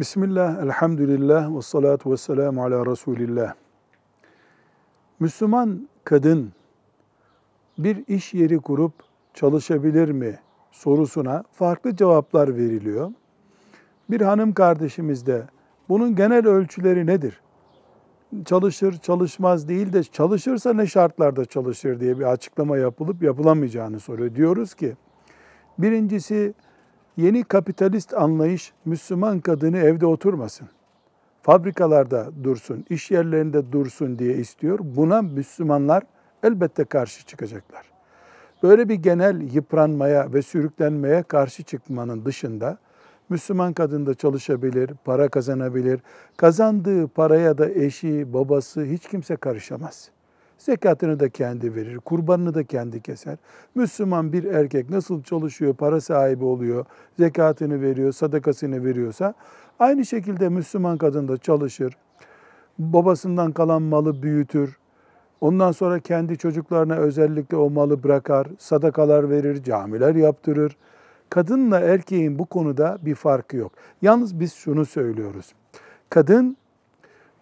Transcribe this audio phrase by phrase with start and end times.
[0.00, 3.54] Bismillah, elhamdülillah ve salatu ve selamu ala Resulillah.
[5.20, 6.52] Müslüman kadın
[7.78, 8.92] bir iş yeri kurup
[9.34, 10.38] çalışabilir mi
[10.72, 13.12] sorusuna farklı cevaplar veriliyor.
[14.10, 15.42] Bir hanım kardeşimiz de
[15.88, 17.40] bunun genel ölçüleri nedir?
[18.44, 24.34] Çalışır, çalışmaz değil de çalışırsa ne şartlarda çalışır diye bir açıklama yapılıp yapılamayacağını soruyor.
[24.34, 24.96] Diyoruz ki
[25.78, 26.54] birincisi
[27.20, 30.68] Yeni kapitalist anlayış Müslüman kadını evde oturmasın.
[31.42, 34.78] Fabrikalarda dursun, iş yerlerinde dursun diye istiyor.
[34.82, 36.02] Buna Müslümanlar
[36.42, 37.86] elbette karşı çıkacaklar.
[38.62, 42.78] Böyle bir genel yıpranmaya ve sürüklenmeye karşı çıkmanın dışında
[43.28, 46.00] Müslüman kadın da çalışabilir, para kazanabilir.
[46.36, 50.10] Kazandığı paraya da eşi, babası hiç kimse karışamaz.
[50.60, 53.36] Zekatını da kendi verir, kurbanını da kendi keser.
[53.74, 56.84] Müslüman bir erkek nasıl çalışıyor, para sahibi oluyor,
[57.18, 59.34] zekatını veriyor, sadakasını veriyorsa
[59.78, 61.96] aynı şekilde Müslüman kadın da çalışır.
[62.78, 64.78] Babasından kalan malı büyütür.
[65.40, 70.76] Ondan sonra kendi çocuklarına özellikle o malı bırakar, sadakalar verir, camiler yaptırır.
[71.30, 73.72] Kadınla erkeğin bu konuda bir farkı yok.
[74.02, 75.54] Yalnız biz şunu söylüyoruz.
[76.10, 76.56] Kadın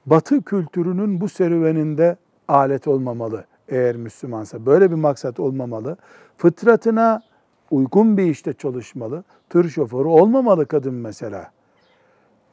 [0.06, 2.16] Batı kültürünün bu serüveninde
[2.48, 4.66] alet olmamalı eğer Müslümansa.
[4.66, 5.96] Böyle bir maksat olmamalı.
[6.36, 7.22] Fıtratına
[7.70, 9.24] uygun bir işte çalışmalı.
[9.50, 11.50] Tır şoförü olmamalı kadın mesela.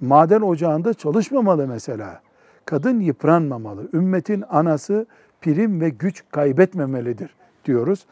[0.02, 2.22] Maden ocağında çalışmamalı mesela.
[2.66, 3.90] Kadın yıpranmamalı.
[3.94, 5.06] Ümmetin anası
[5.42, 7.36] prim ve güç kaybetmemelidir
[7.66, 8.06] diyoruz.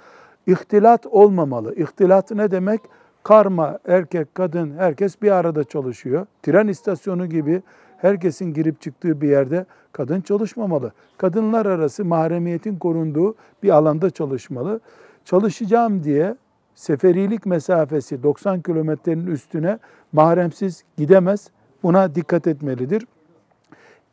[0.48, 1.76] İhtilat olmamalı.
[1.76, 2.82] İhtilat ne demek?
[3.24, 6.26] Karma, erkek, kadın, herkes bir arada çalışıyor.
[6.44, 7.62] Tren istasyonu gibi
[8.04, 10.92] herkesin girip çıktığı bir yerde kadın çalışmamalı.
[11.18, 14.80] Kadınlar arası mahremiyetin korunduğu bir alanda çalışmalı.
[15.26, 16.36] Çalışacağım diye
[16.76, 19.80] seferilik mesafesi 90 kilometrenin üstüne
[20.12, 21.50] mahremsiz gidemez.
[21.84, 23.08] Buna dikkat etmelidir.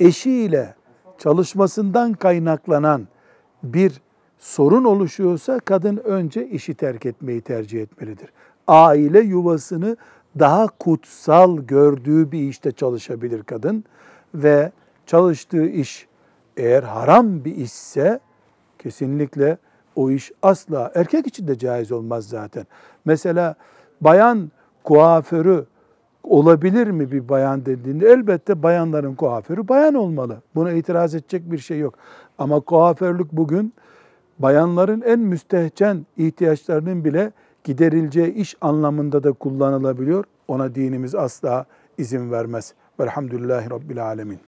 [0.01, 0.75] Eşiyle
[1.19, 3.09] çalışmasından kaynaklanan
[3.63, 4.01] bir
[4.39, 8.33] sorun oluşuyorsa kadın önce işi terk etmeyi tercih etmelidir.
[8.67, 9.97] Aile yuvasını
[10.39, 13.85] daha kutsal gördüğü bir işte çalışabilir kadın
[14.35, 14.73] ve
[15.07, 16.09] çalıştığı iş
[16.57, 18.21] eğer haram bir işse
[18.79, 19.59] kesinlikle
[19.97, 22.67] o iş asla erkek için de caiz olmaz zaten.
[23.05, 23.55] Mesela
[24.01, 24.51] bayan
[24.85, 25.67] kuaförü
[26.23, 30.43] olabilir mi bir bayan dediğinde elbette bayanların kuaförü bayan olmalı.
[30.55, 31.95] Buna itiraz edecek bir şey yok.
[32.39, 33.75] Ama kuaförlük bugün
[34.39, 37.33] bayanların en müstehcen ihtiyaçlarının bile
[37.65, 40.25] giderileceği iş anlamında da kullanılabiliyor.
[40.49, 41.67] Ona dinimiz asla
[41.99, 42.75] izin vermez.
[43.01, 44.50] Velhamdülillahi Rabbil Alemin.